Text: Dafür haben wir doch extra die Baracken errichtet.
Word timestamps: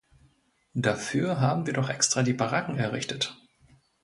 Dafür 0.73 1.39
haben 1.39 1.67
wir 1.67 1.73
doch 1.73 1.87
extra 1.91 2.23
die 2.23 2.33
Baracken 2.33 2.75
errichtet. 2.79 3.37